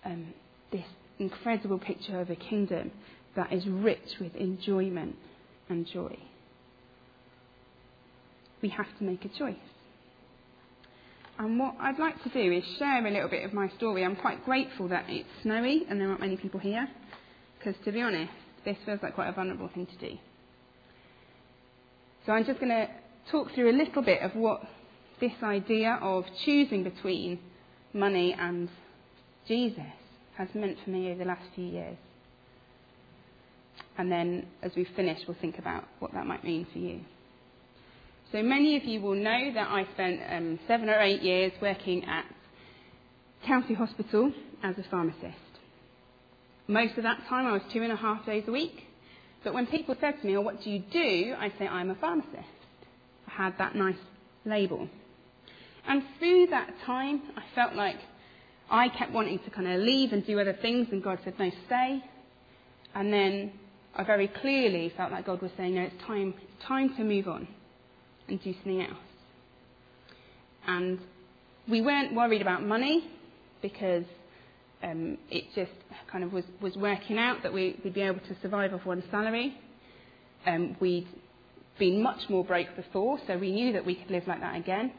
um, 0.06 0.34
this 0.72 0.86
incredible 1.20 1.80
picture 1.80 2.20
of 2.20 2.30
a 2.30 2.36
kingdom 2.36 2.92
that 3.36 3.52
is 3.52 3.66
rich 3.68 4.20
with 4.20 4.36
enjoyment 4.36 5.16
and 5.70 5.88
joy. 5.88 6.18
We 8.62 8.70
have 8.70 8.88
to 8.98 9.04
make 9.04 9.26
a 9.26 9.30
choice. 9.30 9.56
And 11.40 11.60
what 11.60 11.76
I'd 11.80 12.00
like 12.00 12.22
to 12.24 12.30
do 12.30 12.52
is 12.52 12.64
share 12.78 13.06
a 13.06 13.12
little 13.12 13.30
bit 13.30 13.44
of 13.44 13.54
my 13.54 13.68
story. 13.78 14.06
I'm 14.06 14.16
quite 14.16 14.46
grateful 14.46 14.88
that 14.90 15.06
it's 15.08 15.28
snowy 15.42 15.86
and 15.90 16.00
there 16.00 16.10
aren't 16.10 16.22
many 16.22 16.38
people 16.38 16.60
here, 16.60 16.88
because 17.58 17.76
to 17.86 17.92
be 17.92 18.02
honest, 18.02 18.32
this 18.66 18.78
feels 18.86 19.00
like 19.02 19.16
quite 19.16 19.30
a 19.30 19.34
vulnerable 19.34 19.70
thing 19.74 19.88
to 19.88 19.98
do. 19.98 20.18
So 22.26 22.32
I'm 22.32 22.46
just 22.46 22.60
going 22.60 22.72
to 22.72 22.88
talk 23.32 23.52
through 23.54 23.72
a 23.72 23.76
little 23.76 24.02
bit 24.02 24.22
of 24.22 24.36
what 24.36 24.62
this 25.20 25.34
idea 25.42 26.00
of 26.02 26.26
choosing 26.46 26.84
between 26.84 27.40
money 27.94 28.34
and 28.38 28.70
Jesus 29.48 29.84
has 30.38 30.48
meant 30.54 30.78
for 30.84 30.90
me 30.90 31.10
over 31.10 31.20
the 31.20 31.26
last 31.26 31.44
few 31.56 31.66
years. 31.66 31.98
And 33.98 34.12
then 34.12 34.48
as 34.62 34.72
we 34.76 34.88
finish, 34.96 35.20
we'll 35.28 35.38
think 35.40 35.60
about 35.60 35.86
what 36.00 36.14
that 36.14 36.26
might 36.26 36.44
mean 36.44 36.66
for 36.72 36.80
you. 36.80 37.02
So 38.32 38.42
many 38.42 38.76
of 38.76 38.84
you 38.84 39.00
will 39.00 39.14
know 39.14 39.52
that 39.54 39.70
I 39.70 39.86
spent 39.94 40.20
um, 40.28 40.60
seven 40.68 40.90
or 40.90 41.00
eight 41.00 41.22
years 41.22 41.52
working 41.62 42.04
at 42.06 42.26
County 43.46 43.76
Hospital 43.76 44.32
as 44.64 44.76
a 44.80 44.84
pharmacist. 44.90 45.38
Most 46.68 46.98
of 46.98 47.04
that 47.04 47.20
time 47.30 47.46
I 47.46 47.52
was 47.52 47.62
two 47.72 47.84
and 47.84 47.92
a 47.92 47.96
half 47.96 48.26
days 48.26 48.46
a 48.48 48.52
week. 48.52 48.84
But 49.44 49.54
when 49.54 49.68
people 49.68 49.96
said 50.00 50.16
to 50.20 50.26
me, 50.26 50.38
oh, 50.38 50.42
what 50.42 50.64
do 50.64 50.70
you 50.70 50.80
do? 50.80 51.36
I 51.38 51.52
say, 51.60 51.68
I'm 51.68 51.90
a 51.90 51.96
pharmacist. 51.96 52.38
I 53.28 53.32
had 53.32 53.58
that 53.60 53.76
nice 53.76 53.98
label. 54.46 54.88
And 55.88 56.02
through 56.18 56.48
that 56.48 56.74
time, 56.86 57.22
I 57.36 57.44
felt 57.54 57.76
like 57.76 57.98
I 58.74 58.90
kept 58.90 59.12
wanting 59.12 59.38
to 59.38 59.52
kind 59.52 59.68
of 59.68 59.82
leave 59.82 60.14
and 60.14 60.26
do 60.26 60.40
other 60.40 60.58
things, 60.60 60.88
and 60.92 61.04
God 61.04 61.20
said, 61.24 61.36
no, 61.38 61.52
stay. 61.68 62.04
And 62.96 63.14
then 63.14 63.52
I 63.96 64.04
very 64.04 64.28
clearly 64.28 64.92
felt 64.98 65.12
like 65.12 65.28
God 65.28 65.44
was 65.44 65.52
saying, 65.56 65.76
no, 65.76 65.84
it's 65.84 66.04
time, 66.08 66.34
it's 66.42 66.66
time 66.68 66.96
to 66.98 67.04
move 67.04 67.28
on 67.28 67.48
and 68.28 68.44
do 68.44 68.52
something 68.54 68.82
else. 68.82 68.98
And 70.66 70.98
we 71.70 71.82
weren't 71.82 72.16
worried 72.16 72.42
about 72.42 72.64
money 72.64 73.12
because 73.62 74.06
um, 74.82 75.20
it 75.30 75.44
just 75.54 75.72
kind 76.12 76.24
of 76.24 76.34
was, 76.34 76.44
was 76.60 76.76
working 76.76 77.20
out 77.20 77.44
that 77.44 77.54
we, 77.54 77.80
would 77.84 77.94
be 77.94 78.02
able 78.02 78.22
to 78.22 78.36
survive 78.42 78.74
off 78.74 78.88
one 78.88 79.04
salary. 79.12 79.56
Um, 80.48 80.76
we'd 80.80 81.08
been 81.78 82.02
much 82.02 82.28
more 82.28 82.44
broke 82.44 82.76
before, 82.76 83.20
so 83.28 83.38
we 83.38 83.52
knew 83.52 83.74
that 83.74 83.86
we 83.86 83.94
could 83.94 84.10
live 84.10 84.26
like 84.26 84.40
that 84.40 84.56
again. 84.56 84.92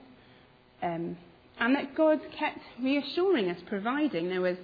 Um, 0.81 1.16
and 1.59 1.75
that 1.75 1.95
God 1.95 2.21
kept 2.39 2.61
reassuring 2.83 3.49
us, 3.51 3.59
providing. 3.67 4.29
There 4.29 4.41
was 4.41 4.57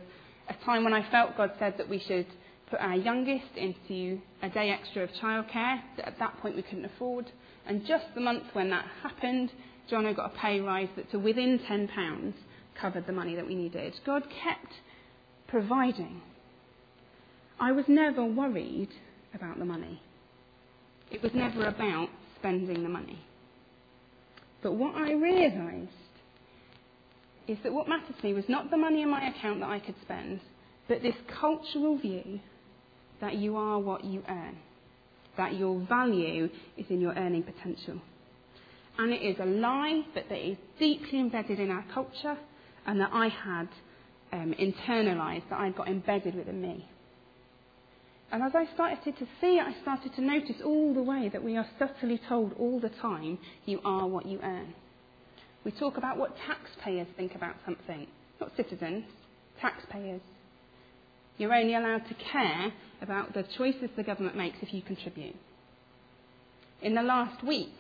a 0.49 0.65
time 0.65 0.85
when 0.85 0.93
I 0.93 1.09
felt 1.11 1.37
God 1.37 1.53
said 1.59 1.75
that 1.79 1.89
we 1.89 2.01
should 2.01 2.27
put 2.69 2.81
our 2.81 2.97
youngest 2.97 3.57
into 3.57 4.21
a 4.43 4.49
day 4.49 4.71
extra 4.71 5.03
of 5.03 5.11
childcare 5.23 5.81
that 5.97 6.07
at 6.07 6.19
that 6.19 6.39
point 6.41 6.57
we 6.57 6.63
couldn't 6.63 6.85
afford. 6.85 7.31
And 7.67 7.87
just 7.87 8.05
the 8.15 8.21
month 8.21 8.45
when 8.53 8.71
that 8.71 8.85
happened, 9.03 9.51
Jono 9.91 10.15
got 10.15 10.35
a 10.35 10.39
pay 10.39 10.61
rise 10.61 10.89
that 10.97 11.11
to 11.11 11.19
within 11.19 11.59
£10 11.59 12.35
covered 12.81 13.07
the 13.07 13.13
money 13.13 13.35
that 13.35 13.47
we 13.47 13.55
needed. 13.55 13.95
God 14.07 14.23
kept 14.23 14.73
providing. 15.49 16.23
I 17.59 17.73
was 17.73 17.85
never 17.89 18.25
worried 18.25 18.91
about 19.35 19.59
the 19.59 19.65
money. 19.65 20.01
It 21.11 21.23
was 21.23 21.33
never 21.35 21.67
about 21.67 22.09
spending 22.39 22.83
the 22.83 22.89
money. 22.89 23.19
But 24.63 24.73
what 24.73 24.95
I 24.95 25.13
realised 25.13 25.91
is 27.49 27.59
that 27.63 27.73
what 27.73 27.89
mattered 27.89 28.17
to 28.19 28.25
me 28.25 28.35
was 28.35 28.45
not 28.49 28.71
the 28.71 28.77
money 28.77 29.03
in 29.03 29.11
my 29.11 29.29
account 29.29 29.61
that 29.61 29.69
I 29.69 29.81
could 29.81 29.97
spend, 30.03 30.41
but 30.89 31.03
this 31.03 31.15
cultural 31.41 31.99
view 31.99 32.41
that 33.21 33.35
you 33.35 33.57
are 33.57 33.79
what 33.79 34.05
you 34.05 34.23
earn, 34.29 34.57
that 35.37 35.55
your 35.55 35.81
value 35.81 36.49
is 36.77 36.87
in 36.89 37.01
your 37.01 37.15
earning 37.15 37.43
potential. 37.43 38.01
And 38.99 39.13
it 39.13 39.23
is 39.23 39.37
a 39.41 39.47
lie, 39.47 40.03
but 40.15 40.29
that 40.29 40.39
is 40.39 40.57
deeply 40.79 41.21
embedded 41.21 41.59
in 41.59 41.71
our 41.71 41.85
culture 41.95 42.37
and 42.87 43.01
that 43.01 43.11
I 43.13 43.29
had 43.29 43.69
um, 44.33 44.55
internalized, 44.61 45.49
that 45.51 45.61
I'd 45.61 45.77
got 45.77 45.89
embedded 45.89 46.35
within 46.35 46.61
me. 46.61 46.89
And 48.33 48.43
as 48.43 48.53
I 48.55 48.73
started 48.75 49.17
to 49.19 49.27
see 49.41 49.59
it, 49.59 49.67
I 49.67 49.75
started 49.83 50.15
to 50.15 50.23
notice 50.23 50.57
all 50.65 50.95
the 50.95 51.03
way 51.03 51.29
that 51.33 51.43
we 51.43 51.57
are 51.57 51.67
subtly 51.79 52.21
told 52.29 52.53
all 52.59 52.79
the 52.79 52.89
time, 52.89 53.39
you 53.65 53.81
are 53.85 54.07
what 54.07 54.27
you 54.27 54.39
earn. 54.43 54.73
We 55.65 55.73
talk 55.73 55.99
about 55.99 56.17
what 56.17 56.35
taxpayers 56.47 57.09
think 57.17 57.35
about 57.35 57.55
something, 57.65 58.07
not 58.41 58.51
citizens, 58.57 59.05
taxpayers. 59.61 60.23
You're 61.37 61.55
only 61.55 61.75
allowed 61.75 62.07
to 62.09 62.15
care 62.33 62.73
about 63.03 63.35
the 63.35 63.45
choices 63.57 63.91
the 63.97 64.03
government 64.03 64.37
makes 64.37 64.59
if 64.63 64.73
you 64.73 64.83
contribute. 64.83 65.37
In 66.83 66.95
the 66.95 67.03
last 67.03 67.45
week, 67.45 67.75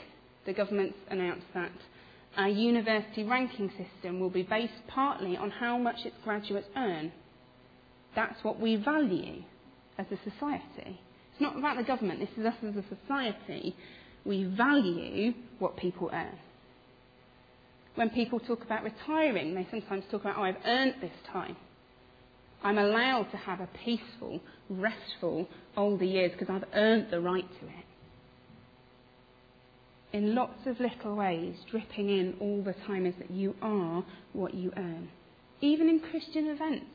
the 0.45 0.53
government 0.53 0.95
announced 1.11 1.47
that 1.55 1.73
our 2.37 2.49
university 2.49 3.25
ranking 3.25 3.71
system 3.71 4.21
will 4.21 4.31
be 4.31 4.43
based 4.43 4.73
partly 4.89 5.37
on 5.37 5.51
how 5.51 5.79
much 5.79 6.05
its 6.05 6.17
graduates 6.23 6.69
earn. 6.77 7.13
That's 8.15 8.43
what 8.45 8.61
we 8.61 8.77
value 8.77 9.43
as 9.99 10.07
a 10.11 10.31
society. 10.31 11.01
It's 11.33 11.41
not 11.41 11.59
about 11.59 11.77
the 11.77 11.83
government, 11.83 12.21
this 12.21 12.29
is 12.37 12.45
us 12.45 12.55
as 12.63 12.77
a 12.77 12.85
society. 13.03 13.75
We 14.25 14.45
value 14.45 15.33
what 15.59 15.77
people 15.77 16.11
earn. 16.13 16.39
When 18.01 18.09
people 18.09 18.41
talk 18.41 18.65
about 18.65 18.83
retiring, 18.83 19.55
they 19.55 19.67
sometimes 19.71 20.05
talk 20.11 20.23
about, 20.23 20.39
oh, 20.39 20.43
I've 20.45 20.57
earned 20.65 20.95
this 21.03 21.13
time. 21.31 21.55
I'm 22.65 22.79
allowed 22.79 23.25
to 23.25 23.37
have 23.37 23.61
a 23.61 23.69
peaceful, 23.85 24.41
restful 24.71 25.47
older 25.77 26.07
years 26.07 26.33
because 26.33 26.49
I've 26.49 26.67
earned 26.73 27.09
the 27.11 27.21
right 27.21 27.45
to 27.61 27.67
it. 27.67 27.85
In 30.15 30.35
lots 30.35 30.61
of 30.65 30.81
little 30.81 31.15
ways, 31.15 31.57
dripping 31.71 32.09
in 32.09 32.37
all 32.41 32.63
the 32.63 32.73
time 32.87 33.05
is 33.05 33.13
that 33.19 33.31
you 33.31 33.55
are 33.61 34.03
what 34.33 34.55
you 34.55 34.73
earn. 34.79 35.11
Even 35.61 35.91
in 35.91 36.01
Christian 36.01 36.49
events. 36.49 36.87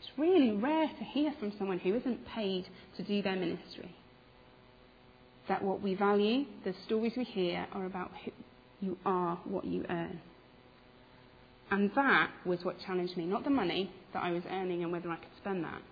It's 0.00 0.10
really 0.18 0.50
rare 0.50 0.88
to 0.88 1.04
hear 1.04 1.34
from 1.38 1.52
someone 1.56 1.78
who 1.78 1.94
isn't 1.94 2.26
paid 2.34 2.66
to 2.96 3.04
do 3.04 3.22
their 3.22 3.36
ministry. 3.36 3.94
That 5.48 5.62
what 5.62 5.82
we 5.82 5.94
value, 5.94 6.46
the 6.64 6.74
stories 6.84 7.12
we 7.16 7.22
hear, 7.22 7.68
are 7.72 7.86
about 7.86 8.10
you 8.80 8.96
are 9.04 9.38
what 9.44 9.64
you 9.64 9.84
earn. 9.88 10.20
And 11.70 11.90
that 11.96 12.30
was 12.44 12.60
what 12.62 12.76
challenged 12.86 13.16
me, 13.16 13.24
not 13.26 13.44
the 13.44 13.50
money 13.50 13.90
that 14.12 14.22
I 14.22 14.30
was 14.30 14.42
earning 14.50 14.82
and 14.82 14.92
whether 14.92 15.10
I 15.10 15.16
could 15.16 15.36
spend 15.40 15.64
that. 15.64 15.82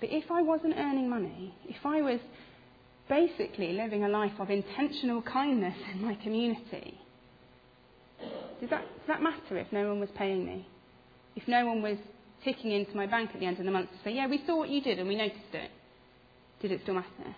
But 0.00 0.10
if 0.12 0.30
I 0.30 0.42
wasn't 0.42 0.74
earning 0.76 1.08
money, 1.08 1.54
if 1.68 1.84
I 1.84 2.02
was 2.02 2.20
basically 3.08 3.72
living 3.72 4.04
a 4.04 4.08
life 4.08 4.32
of 4.38 4.50
intentional 4.50 5.22
kindness 5.22 5.76
in 5.92 6.02
my 6.02 6.14
community, 6.16 6.98
does 8.60 8.70
that, 8.70 8.82
does 8.82 9.08
that 9.08 9.22
matter 9.22 9.56
if 9.58 9.72
no 9.72 9.88
one 9.88 10.00
was 10.00 10.10
paying 10.16 10.44
me? 10.44 10.66
If 11.36 11.48
no 11.48 11.64
one 11.66 11.82
was 11.82 11.96
ticking 12.44 12.72
into 12.72 12.94
my 12.94 13.06
bank 13.06 13.30
at 13.32 13.40
the 13.40 13.46
end 13.46 13.58
of 13.58 13.64
the 13.64 13.70
month 13.70 13.90
to 13.90 13.96
say, 14.04 14.14
yeah, 14.14 14.26
we 14.26 14.42
saw 14.46 14.56
what 14.56 14.68
you 14.68 14.82
did 14.82 14.98
and 14.98 15.08
we 15.08 15.16
noticed 15.16 15.54
it, 15.54 15.70
did 16.60 16.72
it 16.72 16.80
still 16.82 16.94
matter? 16.94 17.36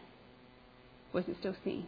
Was 1.12 1.24
it 1.28 1.36
still 1.38 1.54
seen? 1.64 1.86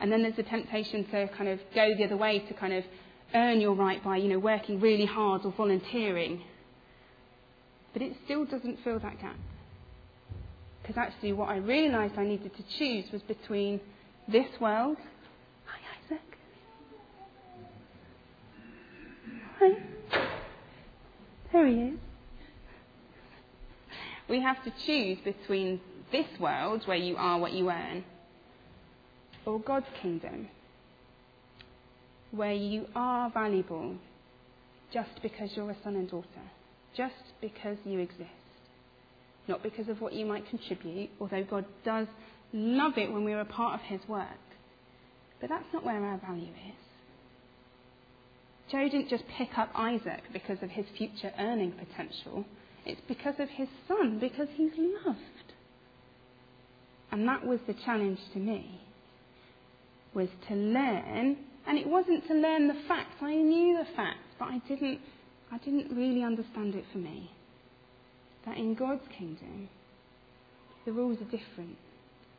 And 0.00 0.10
then 0.10 0.22
there's 0.22 0.36
the 0.36 0.42
temptation 0.42 1.04
to 1.10 1.28
kind 1.28 1.48
of 1.48 1.60
go 1.74 1.94
the 1.96 2.04
other 2.04 2.16
way 2.16 2.38
to 2.38 2.54
kind 2.54 2.72
of 2.72 2.84
earn 3.34 3.60
your 3.60 3.74
right 3.74 4.02
by, 4.02 4.16
you 4.16 4.28
know, 4.28 4.38
working 4.38 4.80
really 4.80 5.04
hard 5.04 5.44
or 5.44 5.52
volunteering. 5.52 6.42
But 7.92 8.02
it 8.02 8.16
still 8.24 8.44
doesn't 8.44 8.78
fill 8.82 8.98
that 9.00 9.20
gap. 9.20 9.36
Because 10.80 10.96
actually, 10.96 11.34
what 11.34 11.50
I 11.50 11.56
realised 11.56 12.14
I 12.16 12.24
needed 12.24 12.52
to 12.56 12.62
choose 12.78 13.04
was 13.12 13.22
between 13.22 13.80
this 14.26 14.46
world. 14.60 14.96
Hi, 15.66 15.78
Isaac. 16.06 16.38
Hi. 19.58 19.70
There 21.52 21.66
he 21.66 21.74
is. 21.74 21.98
We 24.28 24.40
have 24.40 24.62
to 24.64 24.72
choose 24.86 25.18
between 25.24 25.80
this 26.12 26.26
world, 26.38 26.86
where 26.86 26.96
you 26.96 27.16
are 27.16 27.38
what 27.38 27.52
you 27.52 27.70
earn, 27.70 28.04
or 29.46 29.60
God's 29.60 29.86
kingdom, 30.02 30.48
where 32.30 32.52
you 32.52 32.86
are 32.94 33.30
valuable 33.30 33.96
just 34.92 35.10
because 35.22 35.50
you're 35.54 35.70
a 35.70 35.76
son 35.82 35.96
and 35.96 36.10
daughter, 36.10 36.26
just 36.96 37.14
because 37.40 37.76
you 37.84 37.98
exist, 38.00 38.30
not 39.48 39.62
because 39.62 39.88
of 39.88 40.00
what 40.00 40.12
you 40.12 40.26
might 40.26 40.48
contribute, 40.48 41.10
although 41.20 41.44
God 41.44 41.64
does 41.84 42.06
love 42.52 42.94
it 42.96 43.12
when 43.12 43.24
we're 43.24 43.40
a 43.40 43.44
part 43.44 43.74
of 43.74 43.86
His 43.86 44.00
work. 44.08 44.26
But 45.40 45.48
that's 45.48 45.72
not 45.72 45.84
where 45.84 46.04
our 46.04 46.18
value 46.18 46.48
is. 46.48 46.90
Joe 48.70 48.88
didn't 48.88 49.08
just 49.08 49.24
pick 49.36 49.58
up 49.58 49.70
Isaac 49.74 50.22
because 50.32 50.58
of 50.62 50.70
his 50.70 50.86
future 50.96 51.32
earning 51.38 51.72
potential. 51.72 52.44
It's 52.86 53.00
because 53.08 53.34
of 53.38 53.48
his 53.48 53.68
son, 53.88 54.18
because 54.20 54.48
he's 54.54 54.70
loved. 54.76 55.18
And 57.10 57.26
that 57.26 57.44
was 57.44 57.58
the 57.66 57.74
challenge 57.84 58.20
to 58.32 58.38
me, 58.38 58.80
was 60.14 60.28
to 60.48 60.54
learn 60.54 61.36
and 61.66 61.78
it 61.78 61.86
wasn't 61.86 62.26
to 62.28 62.34
learn 62.34 62.68
the 62.68 62.76
facts. 62.88 63.16
I 63.20 63.34
knew 63.34 63.78
the 63.78 63.86
facts, 63.96 64.18
but 64.38 64.46
I 64.46 64.60
didn't, 64.68 65.00
I 65.52 65.58
didn't 65.58 65.94
really 65.96 66.22
understand 66.22 66.74
it 66.74 66.84
for 66.92 66.98
me. 66.98 67.30
that 68.46 68.56
in 68.56 68.74
God's 68.74 69.02
kingdom, 69.16 69.68
the 70.84 70.92
rules 70.92 71.18
are 71.20 71.24
different. 71.24 71.76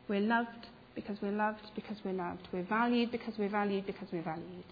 We're 0.08 0.20
loved 0.20 0.66
because 0.94 1.16
we're 1.22 1.32
loved 1.32 1.62
because 1.74 1.96
we're 2.04 2.12
loved. 2.12 2.48
We're 2.52 2.64
valued 2.64 3.10
because 3.12 3.34
we're 3.38 3.48
valued 3.48 3.86
because 3.86 4.08
we're 4.12 4.22
valued. 4.22 4.64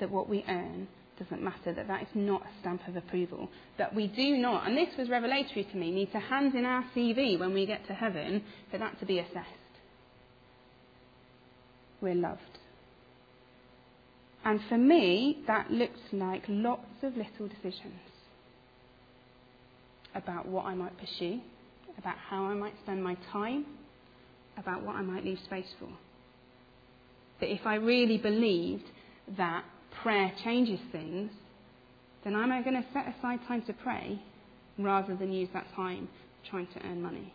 That 0.00 0.10
what 0.10 0.28
we 0.28 0.44
earn 0.48 0.88
doesn't 1.18 1.42
matter, 1.42 1.72
that 1.74 1.86
that 1.86 2.02
is 2.02 2.08
not 2.14 2.42
a 2.42 2.60
stamp 2.60 2.80
of 2.88 2.96
approval. 2.96 3.48
That 3.78 3.94
we 3.94 4.06
do 4.08 4.38
not, 4.38 4.66
and 4.66 4.76
this 4.76 4.88
was 4.98 5.08
revelatory 5.08 5.64
to 5.70 5.76
me, 5.76 5.90
need 5.90 6.12
to 6.12 6.18
hand 6.18 6.54
in 6.54 6.64
our 6.64 6.84
CV 6.96 7.38
when 7.38 7.52
we 7.52 7.66
get 7.66 7.86
to 7.86 7.92
heaven 7.94 8.42
for 8.70 8.78
that 8.78 8.98
to 9.00 9.06
be 9.06 9.18
assessed. 9.18 9.61
We're 12.02 12.14
loved. 12.16 12.40
And 14.44 14.60
for 14.68 14.76
me, 14.76 15.38
that 15.46 15.70
looks 15.70 16.00
like 16.12 16.42
lots 16.48 16.88
of 17.02 17.16
little 17.16 17.46
decisions 17.48 18.00
about 20.14 20.46
what 20.46 20.66
I 20.66 20.74
might 20.74 20.98
pursue, 20.98 21.40
about 21.96 22.16
how 22.28 22.44
I 22.44 22.54
might 22.54 22.74
spend 22.82 23.02
my 23.02 23.16
time, 23.32 23.64
about 24.58 24.82
what 24.82 24.96
I 24.96 25.02
might 25.02 25.24
leave 25.24 25.38
space 25.44 25.72
for. 25.78 25.88
That 27.40 27.52
if 27.52 27.64
I 27.64 27.76
really 27.76 28.18
believed 28.18 28.84
that 29.36 29.64
prayer 30.02 30.32
changes 30.44 30.80
things, 30.90 31.30
then 32.24 32.34
am 32.34 32.50
I 32.50 32.62
going 32.62 32.76
to 32.76 32.88
set 32.92 33.14
aside 33.16 33.40
time 33.46 33.62
to 33.62 33.72
pray 33.72 34.20
rather 34.78 35.14
than 35.14 35.32
use 35.32 35.48
that 35.54 35.66
time 35.76 36.08
trying 36.50 36.66
to 36.74 36.84
earn 36.84 37.00
money? 37.00 37.32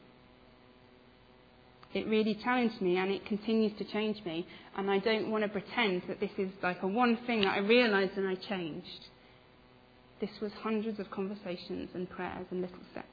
It 1.94 2.08
really 2.08 2.36
challenged 2.44 2.82
me 2.82 2.98
and 2.98 3.12
it 3.12 3.25
continues 3.25 3.72
to 3.77 3.86
change 3.86 4.24
me. 4.25 4.46
And 4.75 4.91
I 4.91 5.00
don't 5.00 5.32
want 5.32 5.44
to 5.44 5.50
pretend 5.50 6.03
that 6.08 6.20
this 6.20 6.32
is 6.38 6.50
like 6.62 6.84
a 6.84 6.88
one 6.88 7.17
thing 7.25 7.41
that 7.41 7.53
I 7.56 7.60
realised 7.60 8.17
and 8.17 8.27
I 8.27 8.36
changed. 8.36 9.08
This 10.20 10.29
was 10.41 10.51
hundreds 10.62 11.00
of 11.00 11.10
conversations 11.12 11.89
and 11.94 12.10
prayers 12.10 12.46
and 12.51 12.62
little 12.62 12.77
steps. 12.91 13.08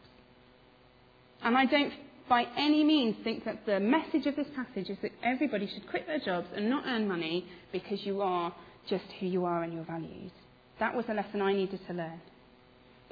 And 1.43 1.57
I 1.57 1.66
don't 1.66 1.93
by 2.28 2.47
any 2.57 2.83
means 2.83 3.16
think 3.23 3.45
that 3.45 3.66
the 3.66 3.78
message 3.78 4.26
of 4.26 4.35
this 4.35 4.47
passage 4.57 4.88
is 4.88 4.97
that 5.02 5.12
everybody 5.23 5.69
should 5.73 5.87
quit 5.90 6.07
their 6.07 6.19
jobs 6.19 6.47
and 6.57 6.71
not 6.71 6.85
earn 6.87 7.07
money 7.07 7.47
because 7.71 7.99
you 8.04 8.23
are 8.23 8.54
just 8.88 9.04
who 9.21 9.26
you 9.26 9.45
are 9.45 9.62
and 9.62 9.73
your 9.73 9.85
values. 9.85 10.31
That 10.81 10.95
was 10.95 11.04
a 11.09 11.14
lesson 11.14 11.43
I 11.43 11.52
needed 11.52 11.81
to 11.87 11.93
learn. 11.93 12.21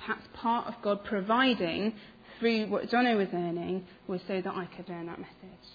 Perhaps 0.04 0.26
part 0.34 0.66
of 0.66 0.74
God 0.82 1.04
providing 1.04 1.94
through 2.38 2.66
what 2.66 2.90
Jono 2.90 3.16
was 3.16 3.28
earning 3.32 3.84
was 4.08 4.20
so 4.26 4.40
that 4.40 4.52
I 4.52 4.66
could 4.76 4.88
learn 4.88 5.06
that 5.06 5.18
message. 5.18 5.68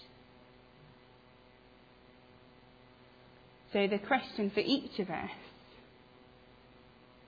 So 3.72 3.88
the 3.88 4.00
question 4.00 4.52
for 4.54 4.60
each 4.60 5.00
of 5.00 5.10
us 5.10 5.30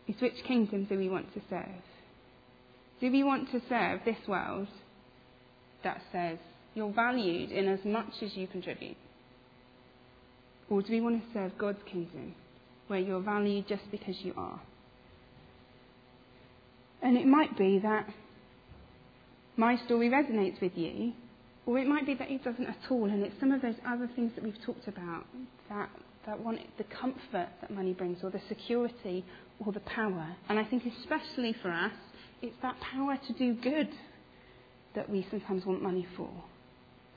is 0.07 0.15
which 0.21 0.43
kingdom 0.45 0.85
do 0.85 0.97
we 0.97 1.07
want 1.07 1.33
to 1.33 1.41
serve? 1.49 1.83
Do 2.99 3.11
we 3.11 3.23
want 3.23 3.51
to 3.51 3.61
serve 3.69 4.01
this 4.03 4.17
world 4.27 4.67
that 5.83 6.01
says 6.11 6.37
you're 6.73 6.91
valued 6.91 7.51
in 7.51 7.67
as 7.69 7.79
much 7.85 8.11
as 8.21 8.35
you 8.35 8.47
contribute? 8.47 8.97
Or 10.69 10.81
do 10.81 10.91
we 10.91 11.01
want 11.01 11.21
to 11.21 11.33
serve 11.33 11.57
God's 11.57 11.79
kingdom 11.89 12.35
where 12.87 12.99
you're 12.99 13.21
valued 13.21 13.67
just 13.67 13.89
because 13.91 14.15
you 14.21 14.33
are? 14.35 14.59
And 17.01 17.17
it 17.17 17.25
might 17.25 17.57
be 17.57 17.79
that 17.79 18.07
my 19.57 19.77
story 19.85 20.09
resonates 20.09 20.61
with 20.61 20.73
you, 20.75 21.13
or 21.65 21.77
it 21.79 21.87
might 21.87 22.05
be 22.05 22.13
that 22.15 22.29
it 22.29 22.43
doesn't 22.43 22.65
at 22.65 22.77
all, 22.89 23.05
and 23.05 23.23
it's 23.23 23.39
some 23.39 23.51
of 23.51 23.61
those 23.61 23.75
other 23.87 24.09
things 24.15 24.31
that 24.35 24.43
we've 24.43 24.61
talked 24.65 24.87
about 24.87 25.25
that, 25.69 25.89
that 26.25 26.39
want 26.39 26.59
the 26.77 26.83
comfort 26.85 27.47
that 27.61 27.71
money 27.71 27.93
brings, 27.93 28.23
or 28.23 28.29
the 28.29 28.41
security, 28.47 29.23
or 29.65 29.71
the 29.71 29.81
power. 29.81 30.35
And 30.49 30.57
I 30.57 30.63
think, 30.63 30.83
especially 31.01 31.55
for 31.61 31.71
us, 31.71 31.93
it's 32.41 32.55
that 32.61 32.75
power 32.79 33.17
to 33.27 33.33
do 33.33 33.53
good 33.53 33.89
that 34.95 35.09
we 35.09 35.25
sometimes 35.29 35.65
want 35.65 35.81
money 35.81 36.07
for 36.17 36.29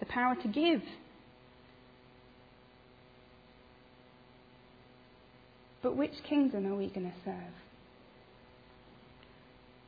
the 0.00 0.06
power 0.06 0.34
to 0.34 0.48
give. 0.48 0.82
But 5.80 5.96
which 5.96 6.12
kingdom 6.28 6.66
are 6.66 6.74
we 6.74 6.88
going 6.88 7.06
to 7.06 7.16
serve? 7.24 7.54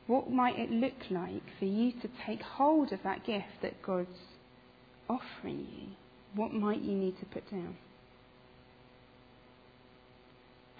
What 0.07 0.29
might 0.29 0.59
it 0.59 0.71
look 0.71 0.93
like 1.09 1.41
for 1.57 1.65
you 1.65 1.91
to 2.01 2.09
take 2.25 2.41
hold 2.41 2.91
of 2.91 2.99
that 3.03 3.25
gift 3.25 3.61
that 3.61 3.81
God's 3.81 4.09
offering 5.09 5.67
you? 5.71 5.87
What 6.35 6.53
might 6.53 6.81
you 6.81 6.93
need 6.93 7.17
to 7.19 7.25
put 7.25 7.49
down? 7.49 7.77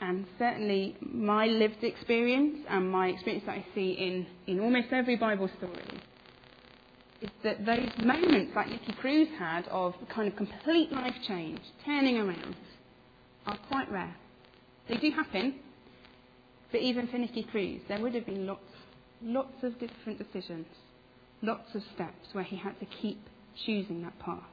And 0.02 0.26
certainly, 0.38 0.96
my 1.02 1.48
lived 1.48 1.84
experience 1.84 2.58
and 2.70 2.92
my 2.92 3.08
experience 3.08 3.46
that 3.48 3.54
I 3.54 3.66
see 3.74 3.92
in, 3.94 4.28
in 4.46 4.60
almost 4.60 4.88
every 4.92 5.16
Bible 5.16 5.50
story 5.58 6.02
is 7.22 7.30
that 7.44 7.66
those 7.66 7.90
moments 8.04 8.52
like 8.56 8.68
Nicky 8.68 8.94
Cruz 9.00 9.28
had 9.40 9.68
of 9.70 9.96
kind 10.14 10.28
of 10.28 10.36
complete 10.36 10.92
life 10.92 11.16
change, 11.28 11.60
turning 11.86 12.18
around, 12.18 12.56
are 13.48 13.58
quite 13.70 13.90
rare. 13.92 14.16
They 14.90 14.98
do 14.98 15.12
happen, 15.12 15.56
but 16.72 16.82
even 16.82 17.08
for 17.08 17.18
Nicky 17.18 17.44
Cruz, 17.44 17.82
there 17.88 18.00
would 18.00 18.14
have 18.14 18.26
been 18.26 18.46
lots, 18.46 18.62
lots 19.22 19.64
of 19.64 19.80
different 19.80 20.20
decisions, 20.20 20.68
lots 21.42 21.74
of 21.76 21.82
steps 21.96 22.28
where 22.34 22.44
he 22.44 22.58
had 22.58 22.80
to 22.80 22.86
keep 23.02 23.20
choosing 23.66 24.02
that 24.04 24.18
path. 24.20 24.44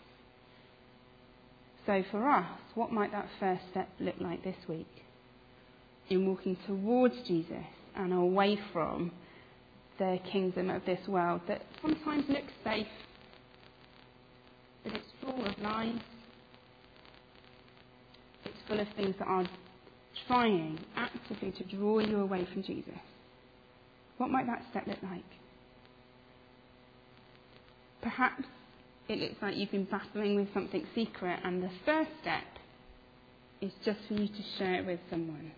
So 1.87 2.05
for 2.11 2.29
us, 2.29 2.47
what 2.75 2.93
might 2.93 3.11
that 3.13 3.29
first 3.41 3.63
step 3.71 3.89
look 3.99 4.15
like 4.21 4.45
this 4.45 4.57
week? 4.69 4.87
In 6.09 6.27
walking 6.27 6.57
towards 6.67 7.15
Jesus 7.27 7.65
and 7.97 8.13
away 8.13 8.59
from 8.73 9.11
the 9.99 10.19
kingdom 10.31 10.71
of 10.71 10.85
this 10.85 11.01
world 11.09 11.41
that 11.49 11.63
sometimes 11.81 12.25
looks 12.29 12.53
safe, 12.65 12.87
but 14.85 14.93
it's 14.93 15.07
full 15.23 15.45
of 15.45 15.59
lies. 15.61 15.99
It's 18.45 18.57
full 18.69 18.81
of 18.81 18.87
things 18.97 19.15
that 19.19 19.27
are 19.27 19.47
trying 20.27 20.79
actively 20.97 21.53
to 21.53 21.77
draw 21.77 21.99
you 21.99 22.21
away 22.21 22.47
from 22.53 22.63
Jesus. 22.63 22.95
What 24.19 24.31
might 24.31 24.47
that 24.47 24.65
step 24.71 24.87
look 24.87 25.03
like? 25.03 25.25
Perhaps 28.03 28.45
it 29.09 29.19
looks 29.19 29.37
like 29.43 29.57
you've 29.57 29.71
been 29.71 29.85
battling 29.85 30.37
with 30.37 30.53
something 30.55 30.87
secret, 30.95 31.41
and 31.45 31.63
the 31.63 31.71
first 31.85 32.11
step 32.21 32.45
is 33.61 33.73
just 33.85 33.99
for 34.09 34.15
you 34.15 34.29
to 34.29 34.43
share 34.59 34.75
it 34.75 34.87
with 34.87 35.01
someone 35.11 35.53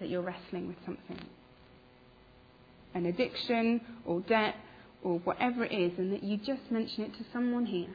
that 0.00 0.08
you're 0.08 0.22
wrestling 0.22 0.68
with 0.68 0.76
something 0.84 1.20
an 2.96 3.06
addiction 3.06 3.80
or 4.06 4.20
debt 4.20 4.54
or 5.02 5.18
whatever 5.20 5.64
it 5.64 5.72
is, 5.72 5.92
and 5.98 6.12
that 6.12 6.24
you 6.24 6.38
just 6.38 6.62
mention 6.70 7.04
it 7.04 7.12
to 7.12 7.24
someone 7.32 7.66
here. 7.66 7.94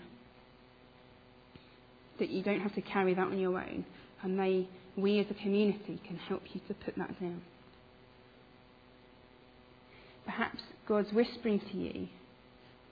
That 2.20 2.30
you 2.30 2.44
don't 2.44 2.62
have 2.62 2.76
to 2.76 2.82
carry 2.82 3.16
that 3.16 3.28
on 3.28 3.40
your 3.40 3.58
own, 3.58 3.84
and 4.22 4.40
they, 4.40 4.70
we 4.96 5.20
as 5.20 5.26
a 5.30 5.34
community 5.34 6.00
can 6.08 6.18
help 6.18 6.44
you 6.54 6.62
to 6.68 6.74
put 6.76 6.96
that 6.98 7.20
down. 7.20 7.42
Perhaps 10.36 10.62
God's 10.88 11.12
whispering 11.14 11.60
to 11.72 11.78
you, 11.78 12.08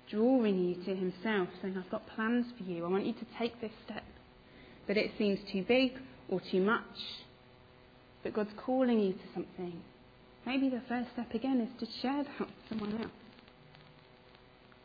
drawing 0.10 0.60
you 0.60 0.76
to 0.86 0.96
Himself, 0.96 1.50
saying, 1.62 1.76
I've 1.78 1.90
got 1.92 2.08
plans 2.16 2.46
for 2.58 2.64
you. 2.64 2.86
I 2.86 2.90
want 2.90 3.06
you 3.06 3.14
to 3.14 3.26
take 3.38 3.60
this 3.62 3.72
step. 3.86 4.04
But 4.88 4.98
it 4.98 5.12
seems 5.18 5.40
too 5.52 5.64
big 5.68 5.94
or 6.28 6.42
too 6.52 6.62
much. 6.62 6.84
But 8.24 8.34
God's 8.34 8.52
calling 8.58 9.00
you 9.00 9.14
to 9.14 9.20
something 9.34 9.82
Maybe 10.46 10.70
the 10.70 10.82
first 10.88 11.10
step 11.14 11.34
again 11.34 11.62
is 11.62 11.80
to 11.80 12.02
share 12.02 12.24
that 12.24 12.40
with 12.40 12.50
someone 12.70 13.02
else. 13.02 13.12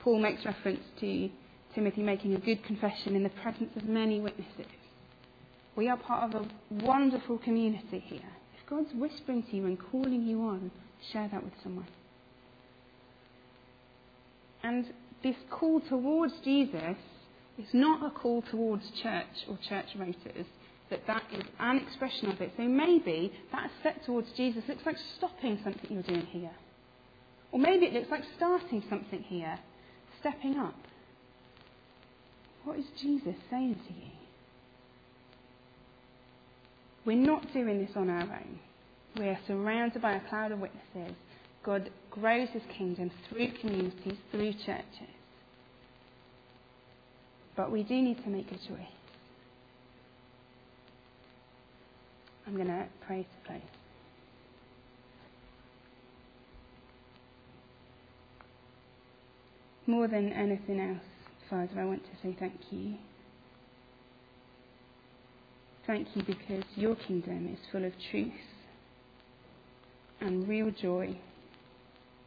Paul 0.00 0.18
makes 0.18 0.44
reference 0.44 0.82
to 1.00 1.30
Timothy 1.74 2.02
making 2.02 2.34
a 2.34 2.38
good 2.38 2.62
confession 2.64 3.16
in 3.16 3.22
the 3.22 3.30
presence 3.30 3.70
of 3.76 3.84
many 3.84 4.20
witnesses. 4.20 4.66
We 5.76 5.88
are 5.88 5.96
part 5.96 6.34
of 6.34 6.42
a 6.42 6.84
wonderful 6.84 7.38
community 7.38 8.00
here. 8.00 8.20
If 8.60 8.68
God's 8.68 8.90
whispering 8.94 9.42
to 9.44 9.56
you 9.56 9.66
and 9.66 9.78
calling 9.90 10.26
you 10.26 10.42
on, 10.42 10.70
share 11.12 11.28
that 11.32 11.42
with 11.42 11.54
someone. 11.62 11.86
And 14.64 14.86
this 15.22 15.36
call 15.50 15.80
towards 15.88 16.32
Jesus 16.42 16.96
is 17.58 17.68
not 17.74 18.04
a 18.04 18.10
call 18.10 18.42
towards 18.50 18.82
church 19.02 19.46
or 19.48 19.58
church 19.68 19.86
voters 19.96 20.46
that 20.90 21.06
that 21.06 21.22
is 21.32 21.44
an 21.60 21.76
expression 21.78 22.30
of 22.30 22.40
it. 22.40 22.50
So 22.56 22.62
maybe 22.62 23.32
that 23.52 23.70
step 23.80 24.04
towards 24.06 24.28
Jesus 24.36 24.62
looks 24.66 24.84
like 24.86 24.96
stopping 25.18 25.58
something 25.62 25.86
you're 25.90 26.02
doing 26.02 26.26
here. 26.26 26.50
Or 27.52 27.58
maybe 27.58 27.86
it 27.86 27.92
looks 27.92 28.10
like 28.10 28.22
starting 28.36 28.82
something 28.88 29.22
here, 29.22 29.58
stepping 30.20 30.58
up. 30.58 30.74
What 32.64 32.78
is 32.78 32.86
Jesus 33.00 33.34
saying 33.50 33.76
to 33.86 33.92
you? 33.92 34.10
We're 37.04 37.18
not 37.18 37.52
doing 37.52 37.84
this 37.84 37.94
on 37.96 38.08
our 38.08 38.22
own. 38.22 38.58
We 39.18 39.26
are 39.26 39.38
surrounded 39.46 40.00
by 40.00 40.14
a 40.14 40.28
cloud 40.28 40.52
of 40.52 40.60
witnesses. 40.60 41.14
God 41.62 41.90
grows 42.14 42.48
his 42.50 42.62
kingdom 42.78 43.10
through 43.28 43.48
communities, 43.60 44.16
through 44.30 44.52
churches. 44.64 45.10
But 47.56 47.72
we 47.72 47.82
do 47.82 48.00
need 48.00 48.22
to 48.22 48.30
make 48.30 48.46
a 48.48 48.56
choice. 48.56 48.86
I'm 52.46 52.54
going 52.54 52.68
to 52.68 52.86
pray 53.06 53.22
to 53.22 53.46
close. 53.48 53.60
More 59.86 60.08
than 60.08 60.32
anything 60.32 60.80
else, 60.80 61.04
Father, 61.50 61.80
I 61.80 61.84
want 61.84 62.02
to 62.04 62.10
say 62.22 62.36
thank 62.38 62.58
you. 62.70 62.94
Thank 65.86 66.08
you 66.14 66.22
because 66.22 66.64
your 66.76 66.96
kingdom 66.96 67.52
is 67.52 67.58
full 67.70 67.84
of 67.84 67.92
truth 68.10 68.32
and 70.20 70.48
real 70.48 70.70
joy 70.70 71.18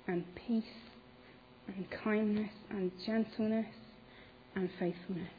and 0.08 0.24
peace 0.36 0.63
and 1.67 1.86
kindness 2.04 2.52
and 2.70 2.91
gentleness 3.06 3.65
and 4.56 4.70
faithfulness. 4.80 5.30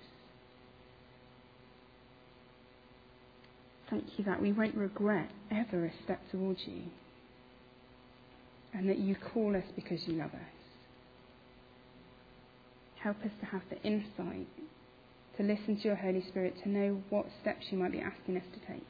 Thank 3.90 4.04
you 4.18 4.24
that 4.24 4.40
we 4.40 4.52
won't 4.52 4.74
regret 4.74 5.30
ever 5.50 5.86
a 5.86 5.92
step 6.04 6.20
towards 6.30 6.60
you 6.66 6.82
and 8.74 8.88
that 8.88 8.98
you 8.98 9.16
call 9.32 9.56
us 9.56 9.64
because 9.74 10.00
you 10.06 10.14
love 10.14 10.34
us. 10.34 10.58
Help 13.02 13.16
us 13.24 13.30
to 13.40 13.46
have 13.46 13.62
the 13.70 13.80
insight 13.82 14.46
to 15.38 15.42
listen 15.42 15.76
to 15.76 15.82
your 15.84 15.96
Holy 15.96 16.22
Spirit, 16.28 16.54
to 16.64 16.68
know 16.68 17.00
what 17.10 17.26
steps 17.40 17.66
you 17.70 17.78
might 17.78 17.92
be 17.92 18.00
asking 18.00 18.36
us 18.36 18.42
to 18.52 18.72
take. 18.72 18.84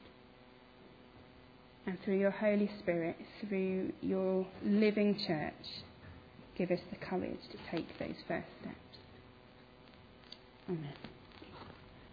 And 1.88 1.96
through 2.04 2.18
your 2.18 2.30
Holy 2.30 2.70
Spirit, 2.80 3.16
through 3.40 3.94
your 4.02 4.46
living 4.62 5.18
church, 5.26 5.54
give 6.54 6.70
us 6.70 6.80
the 6.90 6.96
courage 6.96 7.38
to 7.50 7.56
take 7.74 7.98
those 7.98 8.14
first 8.28 8.46
steps. 8.60 8.76
Amen. 10.68 10.92